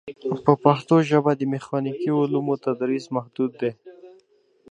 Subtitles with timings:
[0.45, 3.71] په پښتو ژبه د میخانیکي علومو تدریس محدود دی.